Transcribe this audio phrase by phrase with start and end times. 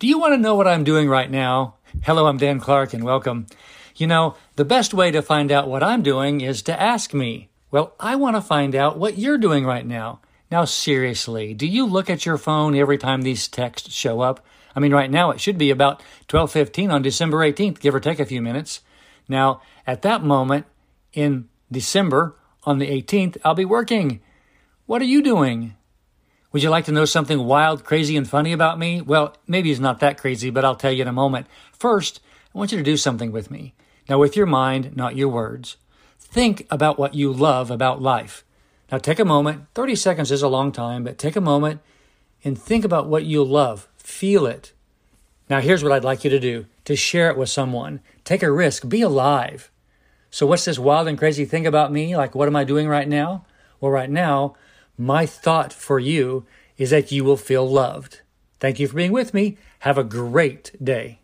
[0.00, 1.74] Do you want to know what I'm doing right now?
[2.04, 3.44] Hello, I'm Dan Clark and welcome.
[3.96, 7.50] You know, the best way to find out what I'm doing is to ask me.
[7.70, 10.20] Well, I want to find out what you're doing right now.
[10.50, 14.42] Now, seriously, do you look at your phone every time these texts show up?
[14.74, 18.20] I mean, right now it should be about 12:15 on December 18th, give or take
[18.20, 18.80] a few minutes.
[19.28, 20.64] Now, at that moment
[21.12, 24.22] in December on the 18th, I'll be working.
[24.86, 25.74] What are you doing?
[26.52, 29.00] Would you like to know something wild, crazy, and funny about me?
[29.00, 31.46] Well, maybe it's not that crazy, but I'll tell you in a moment.
[31.72, 32.20] First,
[32.52, 33.74] I want you to do something with me.
[34.08, 35.76] Now, with your mind, not your words.
[36.18, 38.44] Think about what you love about life.
[38.90, 39.66] Now, take a moment.
[39.74, 41.80] 30 seconds is a long time, but take a moment
[42.42, 43.88] and think about what you love.
[43.96, 44.72] Feel it.
[45.48, 48.00] Now, here's what I'd like you to do to share it with someone.
[48.24, 48.88] Take a risk.
[48.88, 49.70] Be alive.
[50.30, 52.16] So, what's this wild and crazy thing about me?
[52.16, 53.44] Like, what am I doing right now?
[53.80, 54.56] Well, right now,
[55.00, 56.44] my thought for you
[56.76, 58.20] is that you will feel loved.
[58.58, 59.56] Thank you for being with me.
[59.80, 61.19] Have a great day.